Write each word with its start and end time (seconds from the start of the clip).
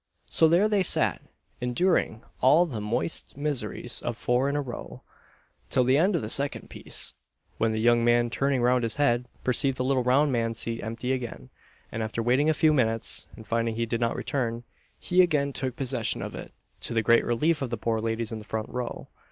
So 0.31 0.47
there 0.47 0.67
they 0.67 0.81
sat, 0.81 1.21
enduring 1.61 2.23
all 2.41 2.65
the 2.65 2.81
moist 2.81 3.37
miseries 3.37 4.01
of 4.01 4.17
four 4.17 4.49
in 4.49 4.55
a 4.55 4.61
row, 4.61 5.03
till 5.69 5.83
the 5.83 5.95
end 5.99 6.15
of 6.15 6.23
the 6.23 6.27
second 6.31 6.71
piece; 6.71 7.13
when 7.59 7.71
the 7.71 7.79
young 7.79 8.03
man, 8.03 8.31
turning 8.31 8.63
round 8.63 8.81
his 8.81 8.95
head, 8.95 9.27
perceived 9.43 9.77
the 9.77 9.83
little 9.83 10.01
round 10.03 10.31
man's 10.31 10.57
seat 10.57 10.81
empty 10.81 11.11
again; 11.13 11.51
and, 11.91 12.01
after 12.01 12.23
waiting 12.23 12.49
a 12.49 12.55
few 12.55 12.73
minutes, 12.73 13.27
and 13.35 13.45
finding 13.45 13.75
he 13.75 13.85
did 13.85 14.01
not 14.01 14.15
return, 14.15 14.63
he 14.97 15.21
again 15.21 15.53
took 15.53 15.75
possession 15.75 16.23
of 16.23 16.33
it, 16.33 16.51
to 16.79 16.95
the 16.95 17.03
great 17.03 17.23
relief 17.23 17.61
of 17.61 17.69
the 17.69 17.77
poor 17.77 17.99
ladies 17.99 18.31
in 18.31 18.39
the 18.39 18.43
front 18.43 18.69
row. 18.69 19.07